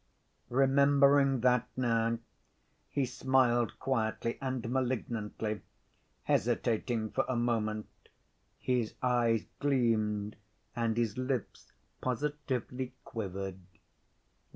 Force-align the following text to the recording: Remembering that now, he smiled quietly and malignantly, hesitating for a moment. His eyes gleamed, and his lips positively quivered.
Remembering 0.49 1.41
that 1.41 1.67
now, 1.77 2.17
he 2.89 3.05
smiled 3.05 3.77
quietly 3.77 4.39
and 4.41 4.67
malignantly, 4.67 5.61
hesitating 6.23 7.11
for 7.11 7.23
a 7.29 7.35
moment. 7.35 7.87
His 8.57 8.95
eyes 9.03 9.45
gleamed, 9.59 10.37
and 10.75 10.97
his 10.97 11.19
lips 11.19 11.71
positively 12.01 12.95
quivered. 13.03 13.59